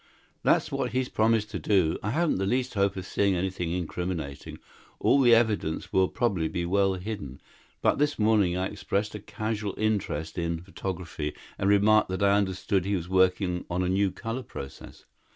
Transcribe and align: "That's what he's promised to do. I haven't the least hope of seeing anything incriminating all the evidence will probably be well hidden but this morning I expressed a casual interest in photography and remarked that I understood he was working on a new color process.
"That's 0.41 0.71
what 0.71 0.93
he's 0.93 1.09
promised 1.09 1.51
to 1.51 1.59
do. 1.59 1.95
I 2.01 2.09
haven't 2.09 2.39
the 2.39 2.47
least 2.47 2.73
hope 2.73 2.95
of 2.97 3.05
seeing 3.05 3.35
anything 3.35 3.71
incriminating 3.71 4.57
all 4.99 5.21
the 5.21 5.35
evidence 5.35 5.93
will 5.93 6.07
probably 6.07 6.47
be 6.47 6.65
well 6.65 6.95
hidden 6.95 7.39
but 7.83 7.99
this 7.99 8.17
morning 8.17 8.57
I 8.57 8.65
expressed 8.65 9.13
a 9.13 9.19
casual 9.19 9.75
interest 9.77 10.39
in 10.39 10.63
photography 10.63 11.35
and 11.59 11.69
remarked 11.69 12.09
that 12.09 12.23
I 12.23 12.31
understood 12.35 12.83
he 12.83 12.95
was 12.95 13.07
working 13.09 13.63
on 13.69 13.83
a 13.83 13.89
new 13.89 14.09
color 14.09 14.41
process. 14.41 15.05